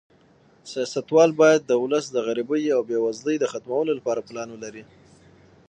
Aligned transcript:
سیاستوال 0.71 1.29
باید 1.41 1.61
د 1.65 1.71
ولس 1.83 2.05
د 2.11 2.17
غریبۍ 2.27 2.63
او 2.75 2.81
بې 2.89 2.97
وزلۍ 3.05 3.35
د 3.39 3.45
ختمولو 3.51 3.91
لپاره 3.99 4.25
پلان 4.27 4.49
ولري. 4.51 4.83